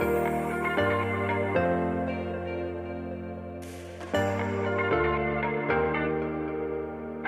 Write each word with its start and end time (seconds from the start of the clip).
Thank 0.00 0.44
you. 0.44 0.49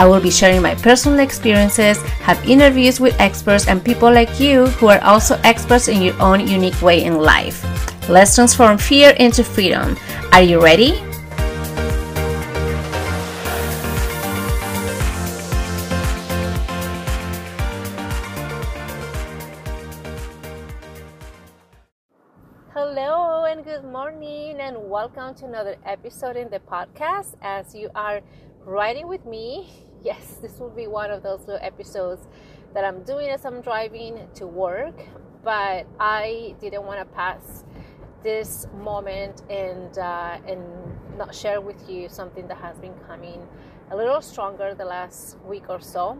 I 0.00 0.06
will 0.06 0.18
be 0.18 0.30
sharing 0.30 0.62
my 0.62 0.74
personal 0.76 1.18
experiences, 1.18 2.00
have 2.24 2.42
interviews 2.48 3.00
with 3.00 3.20
experts 3.20 3.68
and 3.68 3.84
people 3.84 4.10
like 4.10 4.40
you 4.40 4.64
who 4.80 4.88
are 4.88 4.98
also 5.04 5.38
experts 5.44 5.88
in 5.88 6.00
your 6.00 6.18
own 6.22 6.48
unique 6.48 6.80
way 6.80 7.04
in 7.04 7.18
life. 7.18 7.60
Let's 8.08 8.34
transform 8.34 8.78
fear 8.78 9.10
into 9.10 9.44
freedom. 9.44 9.98
Are 10.32 10.40
you 10.40 10.58
ready? 10.58 10.96
Hello 22.72 23.44
and 23.44 23.62
good 23.62 23.84
morning, 23.84 24.60
and 24.60 24.88
welcome 24.88 25.34
to 25.34 25.44
another 25.44 25.76
episode 25.84 26.36
in 26.36 26.48
the 26.48 26.60
podcast. 26.60 27.34
As 27.42 27.74
you 27.74 27.90
are 27.94 28.22
riding 28.64 29.06
with 29.06 29.26
me. 29.26 29.89
Yes, 30.02 30.38
this 30.40 30.58
will 30.58 30.70
be 30.70 30.86
one 30.86 31.10
of 31.10 31.22
those 31.22 31.40
little 31.40 31.58
episodes 31.60 32.26
that 32.72 32.84
I'm 32.84 33.02
doing 33.02 33.28
as 33.28 33.44
I'm 33.44 33.60
driving 33.60 34.28
to 34.36 34.46
work, 34.46 34.98
but 35.44 35.86
I 35.98 36.54
didn't 36.58 36.84
want 36.84 37.00
to 37.00 37.14
pass 37.14 37.64
this 38.22 38.66
moment 38.78 39.42
and 39.50 39.98
uh, 39.98 40.38
and 40.46 40.62
not 41.18 41.34
share 41.34 41.60
with 41.60 41.88
you 41.88 42.08
something 42.08 42.46
that 42.48 42.56
has 42.58 42.78
been 42.78 42.94
coming 43.06 43.46
a 43.90 43.96
little 43.96 44.22
stronger 44.22 44.74
the 44.74 44.84
last 44.84 45.36
week 45.46 45.64
or 45.68 45.80
so. 45.80 46.16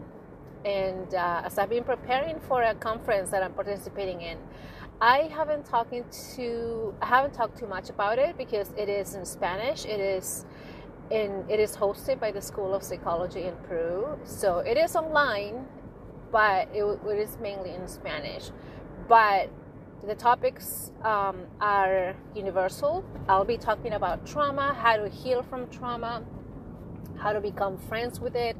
And 0.63 1.15
uh, 1.15 1.41
as 1.45 1.57
I've 1.57 1.69
been 1.69 1.83
preparing 1.83 2.39
for 2.41 2.61
a 2.61 2.75
conference 2.75 3.31
that 3.31 3.41
I'm 3.41 3.53
participating 3.53 4.21
in, 4.21 4.37
I 4.99 5.23
haven't 5.33 5.65
talking 5.65 6.05
to 6.35 6.93
I 7.01 7.07
haven't 7.07 7.33
talked 7.33 7.57
too 7.57 7.67
much 7.67 7.89
about 7.89 8.19
it 8.19 8.37
because 8.37 8.71
it 8.77 8.89
is 8.89 9.15
in 9.15 9.25
Spanish. 9.25 9.85
It 9.85 9.99
is 9.99 10.45
and 11.11 11.49
it 11.51 11.59
is 11.59 11.75
hosted 11.75 12.19
by 12.19 12.31
the 12.31 12.41
School 12.41 12.73
of 12.73 12.83
Psychology 12.83 13.43
in 13.43 13.55
Peru. 13.67 14.17
So 14.23 14.59
it 14.59 14.77
is 14.77 14.95
online, 14.95 15.65
but 16.31 16.69
it, 16.73 16.83
it 16.83 17.19
is 17.19 17.37
mainly 17.41 17.73
in 17.73 17.87
Spanish. 17.87 18.51
But 19.09 19.49
the 20.07 20.15
topics 20.15 20.91
um, 21.03 21.45
are 21.59 22.15
universal. 22.33 23.03
I'll 23.27 23.45
be 23.45 23.57
talking 23.57 23.93
about 23.93 24.25
trauma, 24.25 24.73
how 24.73 24.97
to 24.97 25.09
heal 25.09 25.43
from 25.43 25.69
trauma, 25.69 26.23
how 27.19 27.33
to 27.33 27.41
become 27.41 27.77
friends 27.77 28.19
with 28.19 28.35
it, 28.35 28.55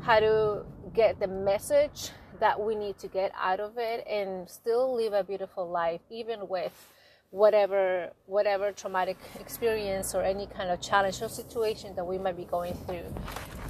how 0.00 0.20
to 0.20 0.64
get 0.92 1.20
the 1.20 1.28
message 1.28 2.10
that 2.40 2.60
we 2.60 2.74
need 2.74 2.98
to 2.98 3.08
get 3.08 3.32
out 3.40 3.60
of 3.60 3.78
it 3.78 4.06
and 4.06 4.48
still 4.50 4.94
live 4.94 5.12
a 5.12 5.22
beautiful 5.24 5.68
life, 5.68 6.00
even 6.10 6.48
with 6.48 6.72
whatever 7.30 8.10
whatever 8.26 8.72
traumatic 8.72 9.18
experience 9.40 10.14
or 10.14 10.22
any 10.22 10.46
kind 10.46 10.70
of 10.70 10.80
challenge 10.80 11.20
or 11.22 11.28
situation 11.28 11.94
that 11.96 12.06
we 12.06 12.18
might 12.18 12.36
be 12.36 12.44
going 12.44 12.74
through 12.86 13.12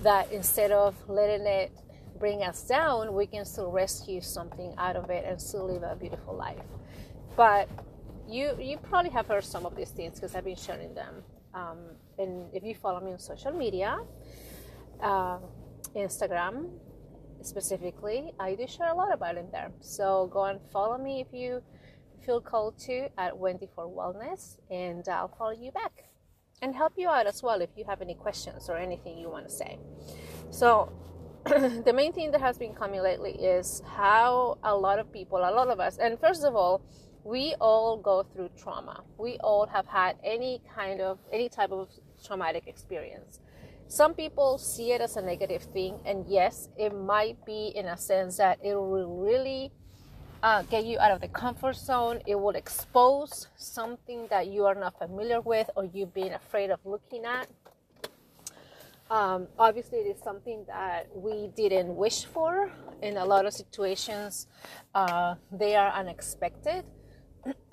that 0.03 0.31
instead 0.31 0.71
of 0.71 0.95
letting 1.09 1.47
it 1.47 1.73
bring 2.19 2.43
us 2.43 2.63
down 2.63 3.15
we 3.15 3.27
can 3.27 3.45
still 3.45 3.71
rescue 3.71 4.21
something 4.21 4.75
out 4.79 4.97
of 4.97 5.11
it 5.11 5.25
and 5.27 5.41
still 5.41 5.67
live 5.67 5.83
a 5.83 5.97
beautiful 5.97 6.35
life. 6.35 6.65
But 7.37 7.69
you 8.29 8.57
you 8.61 8.79
probably 8.79 9.11
have 9.11 9.27
heard 9.27 9.45
some 9.45 9.65
of 9.67 9.77
these 9.77 9.91
things 9.91 10.15
because 10.15 10.35
i've 10.35 10.45
been 10.45 10.57
sharing 10.57 10.95
them. 10.95 11.23
Um, 11.55 11.79
and 12.19 12.47
if 12.53 12.63
you 12.63 12.75
follow 12.75 13.01
me 13.01 13.13
on 13.13 13.19
social 13.19 13.53
media 13.53 13.99
uh, 15.03 15.39
instagram 15.95 16.71
specifically 17.43 18.33
i 18.41 18.55
do 18.55 18.67
share 18.67 18.89
a 18.89 18.95
lot 18.95 19.13
about 19.13 19.37
it 19.37 19.51
there. 19.53 19.71
So 19.81 20.29
go 20.33 20.45
and 20.45 20.61
follow 20.73 20.99
me 20.99 21.21
if 21.21 21.29
you 21.33 21.63
feel 22.27 22.41
called 22.41 22.77
to 22.81 23.09
at 23.17 23.39
Wendy 23.39 23.69
for 23.73 23.87
Wellness, 23.87 24.59
and 24.69 25.09
I'll 25.09 25.29
follow 25.39 25.53
you 25.53 25.71
back 25.71 26.07
and 26.61 26.75
help 26.75 26.95
you 26.97 27.09
out 27.09 27.27
as 27.27 27.41
well 27.43 27.61
if 27.61 27.71
you 27.77 27.85
have 27.85 28.03
any 28.03 28.15
questions 28.15 28.69
or 28.69 28.77
anything 28.77 29.17
you 29.17 29.31
want 29.31 29.49
to 29.49 29.55
say. 29.55 29.79
So, 30.51 30.93
the 31.45 31.93
main 31.95 32.13
thing 32.13 32.33
that 32.33 32.41
has 32.41 32.59
been 32.59 32.75
coming 32.75 33.01
lately 33.01 33.31
is 33.33 33.81
how 33.87 34.59
a 34.65 34.75
lot 34.75 34.99
of 34.99 35.13
people, 35.13 35.39
a 35.39 35.55
lot 35.55 35.69
of 35.69 35.79
us, 35.79 35.99
and 35.99 36.19
first 36.19 36.45
of 36.45 36.57
all, 36.57 36.83
we 37.23 37.55
all 37.61 37.97
go 37.97 38.25
through 38.25 38.51
trauma. 38.57 39.05
We 39.19 39.39
all 39.39 39.67
have 39.67 39.87
had 39.87 40.17
any 40.25 40.63
kind 40.75 41.01
of, 41.01 41.19
any 41.33 41.49
type 41.49 41.71
of 41.71 41.89
traumatic 42.25 42.65
experience. 42.67 43.39
Some 43.89 44.15
people 44.15 44.59
see 44.59 44.91
it 44.91 45.01
as 45.01 45.17
a 45.17 45.23
negative 45.23 45.63
thing, 45.63 46.01
and 46.05 46.25
yes, 46.27 46.69
it 46.77 46.93
might 46.93 47.45
be 47.47 47.73
in 47.75 47.87
a 47.87 47.97
sense 47.97 48.39
that 48.39 48.59
it 48.65 48.75
will 48.75 49.17
really 49.23 49.71
uh, 50.47 50.63
get 50.63 50.85
you 50.85 50.97
out 51.01 51.11
of 51.11 51.21
the 51.21 51.27
comfort 51.27 51.75
zone. 51.75 52.21
It 52.25 52.37
will 52.37 52.55
expose 52.55 53.49
something 53.57 54.29
that 54.31 54.47
you 54.47 54.65
are 54.65 54.77
not 54.77 54.97
familiar 54.97 55.41
with 55.41 55.69
or 55.75 55.87
you've 55.87 56.15
been 56.15 56.35
afraid 56.35 56.71
of 56.71 56.79
looking 56.85 57.25
at. 57.25 57.49
Um, 59.11 59.49
obviously, 59.59 59.99
it 59.99 60.17
is 60.17 60.23
something 60.23 60.65
that 60.69 61.09
we 61.13 61.49
didn't 61.57 61.97
wish 61.97 62.27
for. 62.27 62.71
In 63.03 63.17
a 63.17 63.25
lot 63.25 63.45
of 63.45 63.55
situations, 63.55 64.47
uh, 64.95 65.35
they 65.51 65.75
are 65.75 65.91
unexpected. 65.91 66.85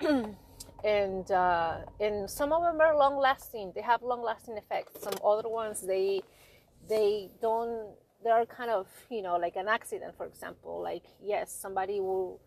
and 0.84 1.30
uh, 1.30 1.76
and 2.00 2.28
some 2.28 2.52
of 2.52 2.62
them 2.62 2.80
are 2.80 2.96
long 2.98 3.16
lasting. 3.16 3.72
They 3.76 3.82
have 3.82 4.02
long 4.02 4.22
lasting 4.22 4.56
effects. 4.56 5.00
Some 5.00 5.14
other 5.24 5.48
ones 5.48 5.80
they 5.80 6.22
they 6.88 7.30
don't. 7.40 7.94
They 8.24 8.30
are 8.30 8.46
kind 8.46 8.70
of 8.70 8.88
you 9.10 9.22
know 9.22 9.36
like 9.36 9.54
an 9.54 9.68
accident, 9.68 10.16
for 10.16 10.26
example. 10.26 10.82
Like 10.82 11.04
yes, 11.22 11.52
somebody 11.52 12.00
will 12.00 12.40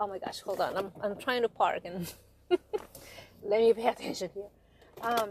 oh 0.00 0.06
my 0.06 0.18
gosh, 0.18 0.40
hold 0.40 0.60
on. 0.60 0.76
I'm, 0.76 0.90
I'm 1.02 1.16
trying 1.16 1.42
to 1.42 1.48
park 1.48 1.82
and 1.84 2.12
let 3.44 3.60
me 3.60 3.72
pay 3.74 3.88
attention 3.88 4.30
here. 4.34 4.48
Um, 5.02 5.30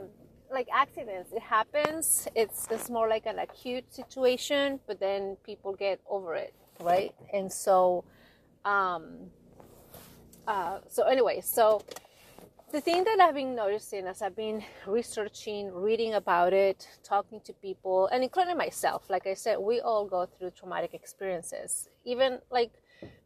like 0.52 0.68
accidents, 0.74 1.32
it 1.34 1.42
happens. 1.42 2.28
It's, 2.36 2.68
it's 2.70 2.90
more 2.90 3.10
like 3.10 3.26
an 3.26 3.40
acute 3.40 3.92
situation, 3.94 4.80
but 4.88 5.00
then 5.00 5.38
people 5.44 5.74
get 5.74 6.00
over 6.08 6.36
it, 6.36 6.54
right? 6.80 7.14
And 7.34 7.52
so, 7.52 8.04
um, 8.64 9.32
uh, 10.48 10.80
so 10.88 11.04
anyway, 11.04 11.42
so 11.42 11.84
the 12.72 12.82
thing 12.82 13.04
that 13.04 13.20
I've 13.20 13.36
been 13.36 13.56
noticing 13.56 14.06
as 14.06 14.22
I've 14.22 14.36
been 14.36 14.64
researching, 14.86 15.72
reading 15.74 16.14
about 16.14 16.54
it, 16.54 16.88
talking 17.04 17.42
to 17.42 17.54
people, 17.54 18.08
and 18.08 18.24
including 18.24 18.58
myself, 18.58 19.10
like 19.10 19.26
I 19.26 19.34
said, 19.34 19.58
we 19.60 19.82
all 19.82 20.06
go 20.06 20.28
through 20.28 20.52
traumatic 20.52 20.94
experiences. 20.94 21.90
Even 22.06 22.40
like 22.52 22.72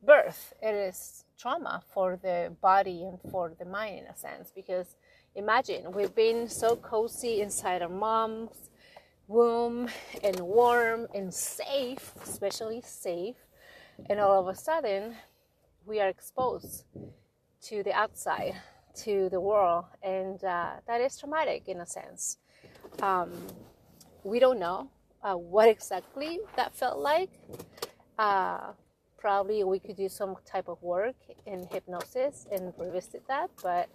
birth, 0.02 0.54
it 0.62 0.74
is 0.74 1.26
trauma 1.38 1.82
for 1.94 2.18
the 2.22 2.54
body 2.62 3.04
and 3.04 3.20
for 3.32 3.54
the 3.58 3.66
mind 3.66 4.00
in 4.00 4.06
a 4.06 4.16
sense 4.16 4.52
because 4.56 4.96
imagine 5.36 5.92
we've 5.92 6.16
been 6.16 6.48
so 6.48 6.76
cozy 6.76 7.42
inside 7.42 7.82
our 7.82 7.90
mom's 7.90 8.70
womb 9.28 9.90
and 10.24 10.40
warm 10.40 11.08
and 11.14 11.34
safe 11.34 12.14
especially 12.24 12.82
safe 12.86 13.36
and 14.10 14.20
all 14.20 14.40
of 14.40 14.48
a 14.48 14.56
sudden 14.56 15.16
we 15.86 16.00
are 16.00 16.08
exposed 16.08 16.86
to 17.62 17.84
the 17.84 17.92
outside 17.94 18.56
to 18.96 19.30
the 19.30 19.40
world 19.40 19.86
and 20.02 20.44
uh, 20.44 20.72
that 20.88 21.02
is 21.02 21.18
traumatic 21.18 21.68
in 21.68 21.80
a 21.82 21.86
sense. 21.86 22.38
Um, 23.02 23.32
we 24.24 24.40
don't 24.40 24.60
know 24.60 24.90
uh, 25.24 25.34
what 25.34 25.68
exactly 25.68 26.40
that 26.56 26.76
felt 26.76 27.00
like. 27.00 27.30
Uh, 28.18 28.74
probably 29.24 29.64
we 29.64 29.80
could 29.80 29.96
do 29.96 30.10
some 30.10 30.36
type 30.46 30.68
of 30.68 30.84
work 30.84 31.16
in 31.46 31.66
hypnosis 31.72 32.46
and 32.52 32.74
revisit 32.78 33.26
that. 33.30 33.50
But 33.64 33.88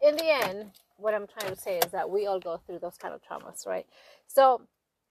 in 0.00 0.16
the 0.16 0.30
end, 0.46 0.70
what 0.96 1.12
I'm 1.12 1.26
trying 1.26 1.54
to 1.54 1.60
say 1.60 1.76
is 1.76 1.92
that 1.92 2.08
we 2.08 2.26
all 2.26 2.40
go 2.40 2.58
through 2.64 2.78
those 2.78 2.96
kind 2.96 3.12
of 3.12 3.20
traumas, 3.22 3.66
right? 3.66 3.86
So 4.26 4.62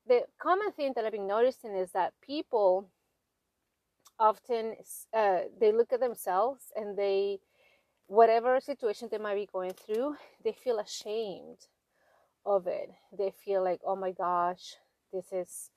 the 0.07 0.21
common 0.41 0.71
thing 0.71 0.93
that 0.95 1.05
I've 1.05 1.11
been 1.11 1.27
noticing 1.27 1.75
is 1.75 1.91
that 1.91 2.13
people 2.25 2.89
often 4.19 4.75
uh, 5.13 5.41
they 5.61 5.71
look 5.71 5.93
at 5.93 5.99
themselves 5.99 6.63
and 6.75 6.97
they 6.97 7.39
whatever 8.07 8.59
situation 8.59 9.09
they 9.11 9.19
might 9.19 9.35
be 9.35 9.47
going 9.53 9.71
through 9.71 10.15
they 10.43 10.51
feel 10.51 10.79
ashamed 10.79 11.67
of 12.45 12.67
it 12.67 12.89
they 13.17 13.31
feel 13.45 13.63
like 13.63 13.79
oh 13.85 13.95
my 13.95 14.11
gosh 14.11 14.75
this 15.13 15.31
is 15.31 15.69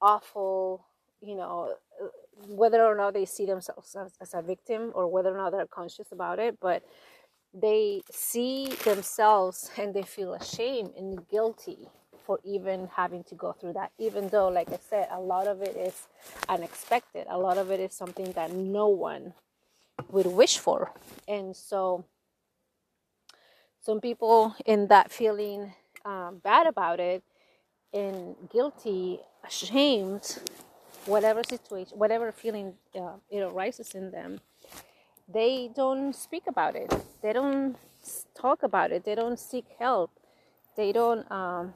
awful 0.00 0.86
you 1.20 1.36
know 1.36 1.74
whether 2.48 2.84
or 2.84 2.94
not 2.94 3.14
they 3.14 3.24
see 3.24 3.46
themselves 3.46 3.96
as, 3.96 4.12
as, 4.20 4.34
a 4.34 4.42
victim 4.42 4.92
or 4.94 5.08
whether 5.08 5.32
or 5.34 5.36
not 5.36 5.50
they're 5.50 5.66
conscious 5.66 6.12
about 6.12 6.38
it 6.38 6.58
but 6.60 6.82
they 7.52 8.00
see 8.10 8.68
themselves 8.84 9.70
and 9.76 9.94
they 9.94 10.02
feel 10.02 10.34
ashamed 10.34 10.90
and 10.96 11.28
guilty 11.28 11.88
for 12.24 12.38
even 12.44 12.88
having 12.94 13.24
to 13.24 13.34
go 13.34 13.52
through 13.52 13.72
that 13.72 13.90
even 13.98 14.28
though 14.28 14.48
like 14.48 14.70
i 14.70 14.78
said 14.88 15.08
a 15.10 15.20
lot 15.20 15.46
of 15.46 15.62
it 15.62 15.76
is 15.76 16.06
unexpected. 16.48 17.26
A 17.28 17.38
lot 17.38 17.58
of 17.58 17.70
it 17.70 17.80
is 17.80 17.94
something 17.94 18.32
that 18.32 18.52
no 18.52 18.88
one 18.88 19.34
would 20.10 20.26
wish 20.26 20.58
for. 20.58 20.92
And 21.28 21.56
so 21.56 22.04
some 23.80 24.00
people 24.00 24.54
in 24.66 24.88
that 24.88 25.10
feeling 25.10 25.74
um, 26.04 26.40
bad 26.42 26.66
about 26.66 27.00
it 27.00 27.22
and 27.92 28.36
guilty 28.52 29.20
ashamed 29.44 30.38
whatever 31.06 31.42
situation 31.44 31.98
whatever 31.98 32.32
feeling 32.32 32.74
uh, 32.96 33.14
it 33.30 33.40
arises 33.40 33.94
in 33.94 34.10
them 34.10 34.40
they 35.32 35.70
don't 35.76 36.14
speak 36.14 36.44
about 36.48 36.74
it. 36.74 36.92
They 37.22 37.32
don't 37.32 37.76
talk 38.34 38.64
about 38.64 38.90
it. 38.90 39.04
They 39.04 39.14
don't 39.14 39.38
seek 39.38 39.66
help. 39.78 40.10
They 40.76 40.92
don't. 40.92 41.30
Um, 41.30 41.74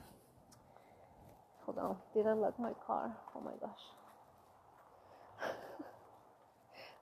hold 1.64 1.78
on. 1.78 1.96
Did 2.14 2.26
I 2.26 2.32
lock 2.32 2.58
my 2.58 2.72
car? 2.86 3.16
Oh 3.36 3.40
my 3.40 3.52
gosh. 3.60 3.84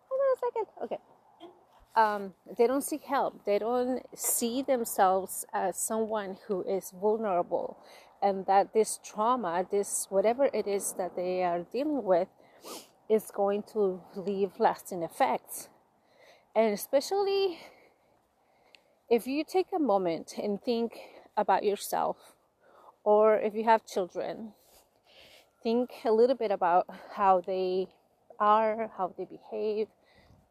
hold 0.08 0.20
on 0.20 0.36
a 0.36 0.40
second. 0.40 0.66
Okay. 0.84 0.98
Um, 1.96 2.34
they 2.58 2.66
don't 2.66 2.84
seek 2.84 3.02
help. 3.02 3.44
They 3.46 3.58
don't 3.58 4.02
see 4.14 4.62
themselves 4.62 5.46
as 5.54 5.76
someone 5.78 6.36
who 6.48 6.62
is 6.62 6.90
vulnerable, 6.90 7.78
and 8.22 8.46
that 8.46 8.72
this 8.72 9.00
trauma, 9.04 9.66
this 9.70 10.06
whatever 10.08 10.48
it 10.54 10.66
is 10.66 10.94
that 10.96 11.16
they 11.16 11.42
are 11.42 11.66
dealing 11.72 12.04
with, 12.04 12.28
is 13.08 13.30
going 13.34 13.62
to 13.72 14.00
leave 14.14 14.52
lasting 14.58 15.02
effects 15.02 15.68
and 16.54 16.74
especially 16.74 17.58
if 19.08 19.26
you 19.26 19.44
take 19.44 19.68
a 19.74 19.78
moment 19.78 20.34
and 20.42 20.60
think 20.60 20.98
about 21.36 21.64
yourself, 21.64 22.34
or 23.04 23.36
if 23.36 23.54
you 23.54 23.64
have 23.64 23.86
children, 23.86 24.52
think 25.62 25.90
a 26.04 26.12
little 26.12 26.36
bit 26.36 26.50
about 26.50 26.86
how 27.14 27.40
they 27.40 27.88
are, 28.38 28.90
how 28.98 29.14
they 29.16 29.24
behave, 29.24 29.88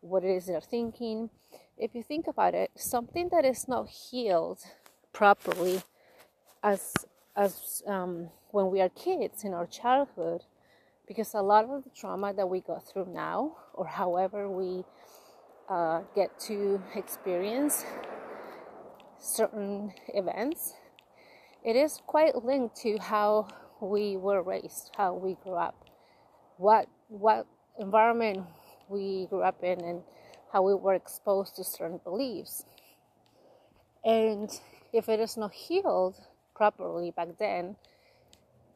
what 0.01 0.23
it 0.23 0.29
is 0.29 0.47
they're 0.47 0.59
thinking. 0.59 1.29
If 1.77 1.93
you 1.93 2.03
think 2.03 2.27
about 2.27 2.55
it, 2.55 2.71
something 2.75 3.29
that 3.31 3.45
is 3.45 3.67
not 3.67 3.87
healed 3.87 4.59
properly 5.13 5.83
as 6.63 6.93
as 7.35 7.81
um, 7.87 8.29
when 8.51 8.69
we 8.69 8.81
are 8.81 8.89
kids 8.89 9.43
in 9.43 9.53
our 9.53 9.65
childhood, 9.65 10.41
because 11.07 11.33
a 11.33 11.41
lot 11.41 11.65
of 11.65 11.83
the 11.83 11.89
trauma 11.89 12.33
that 12.33 12.47
we 12.47 12.61
go 12.61 12.79
through 12.79 13.07
now, 13.13 13.55
or 13.73 13.85
however 13.85 14.49
we 14.49 14.83
uh, 15.69 16.01
get 16.15 16.39
to 16.39 16.81
experience 16.95 17.85
certain 19.19 19.93
events, 20.13 20.73
it 21.63 21.75
is 21.75 22.01
quite 22.05 22.43
linked 22.43 22.75
to 22.75 22.97
how 22.97 23.47
we 23.79 24.17
were 24.17 24.41
raised, 24.41 24.91
how 24.97 25.13
we 25.13 25.35
grew 25.43 25.55
up, 25.55 25.85
what 26.57 26.87
what 27.07 27.45
environment 27.79 28.45
we 28.89 29.27
grew 29.29 29.41
up 29.41 29.63
in, 29.63 29.81
and 29.83 30.01
how 30.51 30.61
we 30.61 30.73
were 30.73 30.93
exposed 30.93 31.55
to 31.55 31.63
certain 31.63 31.99
beliefs. 32.03 32.65
And 34.03 34.49
if 34.91 35.07
it 35.07 35.19
is 35.19 35.37
not 35.37 35.53
healed 35.53 36.15
properly 36.61 37.09
back 37.09 37.29
then, 37.39 37.75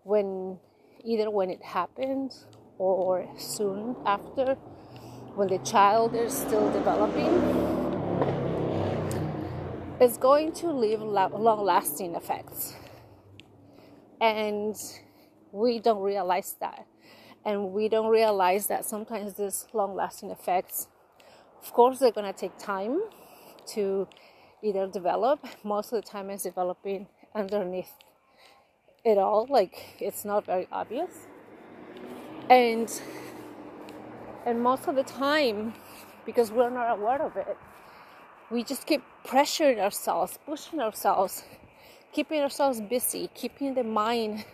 when 0.02 0.58
either 1.04 1.30
when 1.30 1.52
it 1.52 1.62
happened 1.62 2.32
or 2.80 3.28
soon 3.38 3.96
after, 4.08 4.56
when 5.36 5.48
the 5.50 5.60
child 5.60 6.16
is 6.16 6.34
still 6.36 6.68
developing 6.72 7.30
is 10.02 10.18
going 10.18 10.52
to 10.52 10.72
leave 10.72 11.00
long 11.00 11.64
lasting 11.64 12.16
effects. 12.16 12.74
And 14.20 14.76
we 15.52 15.78
don't 15.78 16.02
realize 16.02 16.56
that. 16.62 16.88
And 17.46 17.72
we 17.72 17.88
don't 17.88 18.10
realize 18.10 18.66
that 18.66 18.84
sometimes 18.86 19.36
these 19.36 19.68
long 19.74 19.94
lasting 19.94 20.32
effects, 20.32 20.88
of 21.62 21.72
course, 21.72 22.00
they're 22.00 22.18
going 22.20 22.34
to 22.34 22.40
take 22.46 22.58
time 22.58 23.00
to 23.76 24.08
either 24.64 24.88
develop. 24.88 25.46
Most 25.64 25.94
of 25.94 26.04
the 26.04 26.10
time, 26.10 26.32
it's 26.32 26.44
developing 26.44 27.06
underneath 27.36 27.94
it 29.04 29.18
all, 29.18 29.46
like 29.50 29.98
it's 30.00 30.26
not 30.26 30.46
very 30.46 30.68
obvious. 30.72 31.28
And 32.50 32.90
and 34.46 34.62
most 34.62 34.88
of 34.88 34.96
the 34.96 35.04
time, 35.04 35.74
because 36.26 36.52
we're 36.52 36.70
not 36.70 36.98
aware 36.98 37.22
of 37.22 37.36
it, 37.36 37.58
we 38.52 38.64
just 38.64 38.86
keep 38.88 39.04
pressuring 39.26 39.80
ourselves, 39.80 40.40
pushing 40.46 40.80
ourselves, 40.80 41.44
keeping 42.14 42.42
ourselves 42.42 42.80
busy, 42.82 43.30
keeping 43.34 43.74
the 43.74 43.84
mind 43.84 44.46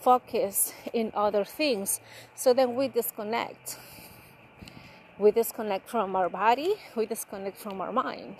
focused 0.00 0.74
in 0.92 1.12
other 1.14 1.44
things. 1.44 2.00
So 2.34 2.52
then 2.52 2.74
we 2.74 2.88
disconnect. 2.88 3.78
We 5.18 5.30
disconnect 5.30 5.88
from 5.88 6.16
our 6.16 6.30
body, 6.30 6.74
we 6.96 7.06
disconnect 7.06 7.58
from 7.58 7.80
our 7.80 7.92
mind, 7.92 8.36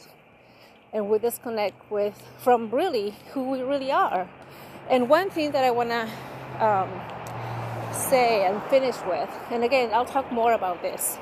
and 0.93 1.09
we 1.09 1.19
disconnect 1.19 1.91
with 1.91 2.21
from 2.39 2.71
really 2.71 3.15
who 3.33 3.51
we 3.51 3.63
really 3.63 3.93
are. 3.93 4.29
And 4.89 5.09
one 5.09 5.31
thing 5.31 5.53
that 5.53 5.65
I 5.65 5.71
want 5.71 5.91
to 5.91 6.09
um, 6.65 6.91
say 7.93 8.45
and 8.47 8.63
finish 8.65 8.97
with, 9.07 9.31
and 9.51 9.63
again, 9.63 9.91
I'll 9.93 10.05
talk 10.05 10.33
more 10.33 10.53
about 10.53 10.83
this, 10.83 11.19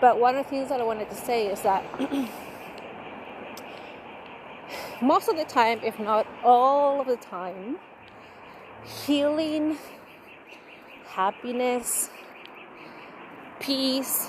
but 0.00 0.18
one 0.18 0.36
of 0.36 0.44
the 0.44 0.50
things 0.50 0.68
that 0.70 0.80
I 0.80 0.84
wanted 0.84 1.10
to 1.10 1.16
say 1.16 1.48
is 1.48 1.60
that 1.62 1.84
most 5.02 5.28
of 5.28 5.36
the 5.36 5.44
time, 5.44 5.80
if 5.82 5.98
not 5.98 6.26
all 6.42 7.00
of 7.00 7.06
the 7.06 7.16
time, 7.16 7.76
healing, 9.06 9.76
happiness, 11.08 12.10
peace, 13.60 14.28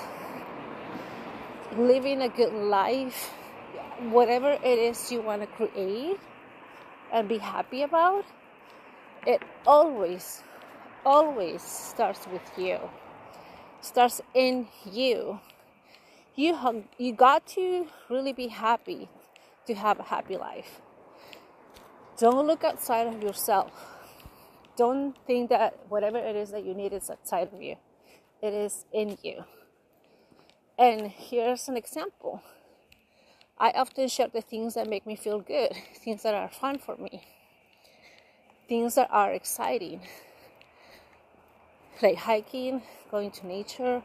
living 1.76 2.20
a 2.20 2.28
good 2.28 2.52
life, 2.52 3.30
whatever 4.10 4.50
it 4.50 4.78
is 4.78 5.12
you 5.12 5.20
want 5.20 5.42
to 5.42 5.46
create 5.46 6.18
and 7.12 7.28
be 7.28 7.38
happy 7.38 7.82
about, 7.82 8.24
it 9.26 9.42
always 9.66 10.42
always 11.04 11.62
starts 11.62 12.26
with 12.32 12.42
you. 12.56 12.78
Starts 13.80 14.20
in 14.34 14.68
you. 14.90 15.40
You 16.34 16.54
have, 16.56 16.84
you 16.98 17.12
got 17.12 17.46
to 17.48 17.86
really 18.08 18.32
be 18.32 18.48
happy 18.48 19.08
to 19.66 19.74
have 19.74 19.98
a 19.98 20.04
happy 20.04 20.36
life. 20.36 20.80
Don't 22.18 22.46
look 22.46 22.64
outside 22.64 23.06
of 23.06 23.22
yourself. 23.22 23.72
Don't 24.76 25.16
think 25.26 25.50
that 25.50 25.78
whatever 25.88 26.18
it 26.18 26.36
is 26.36 26.50
that 26.50 26.64
you 26.64 26.74
need 26.74 26.92
is 26.92 27.10
outside 27.10 27.48
of 27.52 27.60
you. 27.60 27.76
It 28.42 28.54
is 28.54 28.84
in 28.92 29.18
you. 29.22 29.44
And 30.78 31.08
here's 31.08 31.68
an 31.68 31.76
example. 31.76 32.42
I 33.60 33.72
often 33.72 34.08
share 34.08 34.28
the 34.28 34.40
things 34.40 34.72
that 34.72 34.88
make 34.88 35.06
me 35.06 35.16
feel 35.16 35.38
good, 35.38 35.72
things 35.96 36.22
that 36.22 36.32
are 36.34 36.48
fun 36.48 36.78
for 36.78 36.96
me, 36.96 37.28
things 38.66 38.94
that 38.94 39.08
are 39.10 39.32
exciting, 39.32 40.00
like 42.02 42.16
hiking, 42.16 42.82
going 43.10 43.30
to 43.32 43.46
nature, 43.46 44.02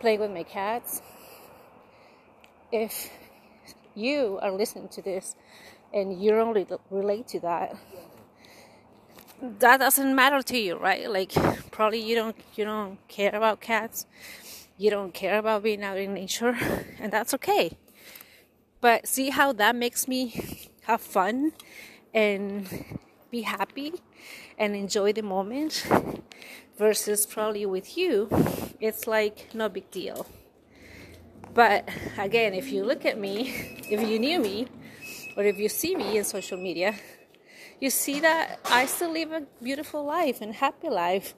playing 0.00 0.20
with 0.20 0.30
my 0.30 0.42
cats. 0.42 1.02
If 2.72 3.10
you 3.94 4.38
are 4.40 4.52
listening 4.52 4.88
to 4.88 5.02
this 5.02 5.36
and 5.92 6.22
you 6.22 6.30
don't 6.30 6.70
relate 6.90 7.28
to 7.28 7.40
that, 7.40 7.76
that 9.42 9.80
doesn't 9.80 10.14
matter 10.14 10.40
to 10.40 10.58
you, 10.58 10.76
right? 10.76 11.10
Like 11.10 11.32
probably 11.70 12.00
you 12.00 12.16
don't 12.16 12.36
you 12.56 12.64
don't 12.64 12.96
care 13.06 13.34
about 13.34 13.60
cats, 13.60 14.06
you 14.78 14.88
don't 14.90 15.12
care 15.12 15.38
about 15.38 15.62
being 15.62 15.84
out 15.84 15.98
in 15.98 16.14
nature, 16.14 16.56
and 16.98 17.12
that's 17.12 17.34
okay. 17.34 17.76
But 18.80 19.06
see 19.08 19.30
how 19.30 19.52
that 19.54 19.74
makes 19.74 20.06
me 20.06 20.70
have 20.82 21.00
fun 21.00 21.52
and 22.14 22.66
be 23.30 23.42
happy 23.42 23.94
and 24.56 24.74
enjoy 24.74 25.12
the 25.12 25.22
moment 25.22 25.86
versus 26.78 27.26
probably 27.26 27.66
with 27.66 27.96
you 27.98 28.28
it's 28.80 29.06
like 29.06 29.52
no 29.54 29.68
big 29.68 29.90
deal. 29.90 30.26
But 31.52 31.88
again 32.16 32.54
if 32.54 32.70
you 32.70 32.84
look 32.84 33.04
at 33.04 33.18
me 33.18 33.50
if 33.90 34.08
you 34.08 34.18
knew 34.18 34.38
me 34.38 34.68
or 35.36 35.44
if 35.44 35.58
you 35.58 35.68
see 35.68 35.94
me 35.96 36.16
in 36.16 36.24
social 36.24 36.58
media 36.58 36.94
you 37.80 37.90
see 37.90 38.18
that 38.20 38.58
i 38.64 38.86
still 38.86 39.12
live 39.12 39.30
a 39.30 39.42
beautiful 39.62 40.04
life 40.04 40.40
and 40.40 40.54
happy 40.54 40.88
life 40.88 41.34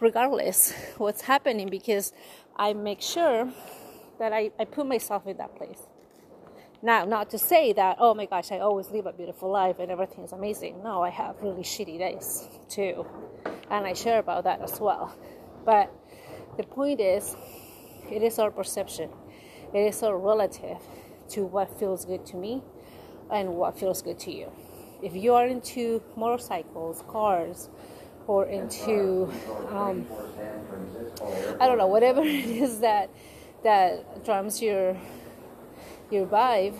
regardless 0.00 0.72
what's 0.96 1.22
happening 1.22 1.68
because 1.68 2.12
i 2.56 2.72
make 2.72 3.02
sure 3.02 3.52
that 4.18 4.32
I, 4.32 4.50
I 4.58 4.64
put 4.64 4.86
myself 4.86 5.26
in 5.26 5.36
that 5.36 5.54
place 5.56 5.80
now, 6.80 7.04
not 7.04 7.30
to 7.30 7.38
say 7.38 7.72
that, 7.72 7.96
oh 7.98 8.14
my 8.14 8.26
gosh, 8.26 8.52
I 8.52 8.60
always 8.60 8.90
live 8.90 9.06
a 9.06 9.12
beautiful 9.12 9.50
life 9.50 9.80
and 9.80 9.90
everything 9.90 10.22
is 10.24 10.32
amazing. 10.32 10.82
No, 10.84 11.02
I 11.02 11.10
have 11.10 11.36
really 11.42 11.62
shitty 11.62 11.98
days 11.98 12.48
too. 12.68 13.04
And 13.70 13.84
I 13.86 13.94
share 13.94 14.20
about 14.20 14.44
that 14.44 14.62
as 14.62 14.78
well. 14.80 15.14
But 15.64 15.92
the 16.56 16.62
point 16.62 17.00
is, 17.00 17.36
it 18.10 18.22
is 18.22 18.38
our 18.38 18.50
perception, 18.50 19.10
it 19.74 19.80
is 19.80 20.02
our 20.02 20.16
relative 20.16 20.78
to 21.30 21.44
what 21.44 21.78
feels 21.78 22.04
good 22.04 22.24
to 22.26 22.36
me 22.36 22.62
and 23.30 23.54
what 23.54 23.78
feels 23.78 24.00
good 24.00 24.18
to 24.20 24.32
you. 24.32 24.50
If 25.02 25.14
you 25.14 25.34
are 25.34 25.46
into 25.46 26.02
motorcycles, 26.16 27.02
cars, 27.08 27.68
or 28.26 28.46
into 28.46 29.32
um, 29.70 30.06
I 31.60 31.66
don't 31.66 31.78
know 31.78 31.86
whatever 31.86 32.22
it 32.24 32.46
is 32.46 32.80
that 32.80 33.10
that 33.64 34.24
drums 34.24 34.62
your 34.62 34.96
your 36.10 36.26
vibe, 36.26 36.74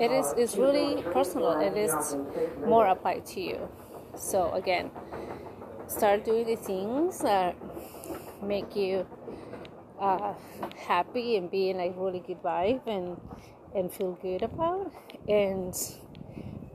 it 0.00 0.10
is 0.10 0.56
really 0.56 1.02
personal. 1.12 1.60
It 1.60 1.76
is 1.76 2.16
more 2.66 2.86
applied 2.86 3.26
to 3.26 3.40
you. 3.40 3.68
So 4.16 4.52
again, 4.52 4.90
start 5.86 6.24
doing 6.24 6.46
the 6.46 6.56
things 6.56 7.18
that 7.20 7.56
make 8.42 8.74
you 8.76 9.06
uh, 10.00 10.34
happy 10.76 11.36
and 11.36 11.50
be 11.50 11.70
in 11.70 11.80
a 11.80 11.90
really 11.90 12.20
good 12.20 12.42
vibe 12.42 12.86
and 12.86 13.20
and 13.74 13.92
feel 13.92 14.18
good 14.20 14.42
about 14.42 14.92
and 15.28 15.74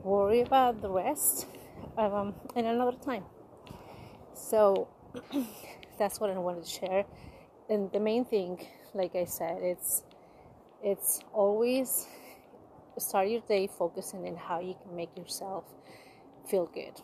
worry 0.02 0.40
about 0.40 0.80
the 0.80 0.88
rest 0.88 1.46
um, 1.98 2.34
in 2.54 2.64
another 2.64 2.96
time. 3.04 3.24
So 4.34 4.88
that's 5.98 6.20
what 6.20 6.30
I 6.30 6.38
wanted 6.38 6.64
to 6.64 6.70
share. 6.70 7.04
And 7.68 7.90
the 7.92 8.00
main 8.00 8.24
thing, 8.24 8.66
like 8.94 9.14
I 9.16 9.24
said, 9.24 9.58
it's 9.62 10.04
it's 10.86 11.18
always 11.32 12.06
start 12.96 13.28
your 13.28 13.40
day 13.40 13.66
focusing 13.66 14.24
on 14.28 14.36
how 14.36 14.60
you 14.60 14.74
can 14.80 14.94
make 14.94 15.10
yourself 15.18 15.64
feel 16.48 16.66
good 16.72 16.94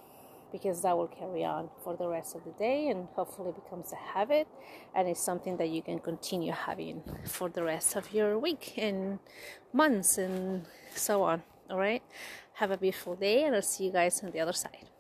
because 0.52 0.82
that 0.82 0.96
will 0.96 1.08
carry 1.08 1.44
on 1.44 1.68
for 1.82 1.96
the 1.96 2.06
rest 2.06 2.36
of 2.36 2.44
the 2.44 2.52
day 2.52 2.88
and 2.90 3.08
hopefully 3.16 3.50
becomes 3.52 3.92
a 3.92 4.14
habit 4.14 4.46
and 4.94 5.08
it's 5.08 5.20
something 5.20 5.56
that 5.56 5.68
you 5.68 5.82
can 5.82 5.98
continue 5.98 6.52
having 6.52 7.02
for 7.24 7.48
the 7.48 7.62
rest 7.62 7.96
of 7.96 8.12
your 8.12 8.38
week 8.38 8.74
and 8.76 9.18
months 9.72 10.16
and 10.16 10.64
so 10.94 11.24
on 11.24 11.42
all 11.68 11.78
right 11.78 12.02
have 12.54 12.70
a 12.70 12.76
beautiful 12.76 13.16
day 13.16 13.42
and 13.42 13.56
i'll 13.56 13.62
see 13.62 13.86
you 13.86 13.92
guys 13.92 14.22
on 14.22 14.30
the 14.30 14.38
other 14.38 14.52
side 14.52 14.91